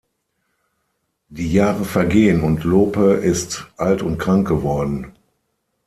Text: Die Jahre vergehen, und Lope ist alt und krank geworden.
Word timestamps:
Die 1.29 1.51
Jahre 1.53 1.85
vergehen, 1.85 2.41
und 2.41 2.63
Lope 2.63 3.17
ist 3.17 3.67
alt 3.77 4.01
und 4.01 4.17
krank 4.17 4.47
geworden. 4.47 5.13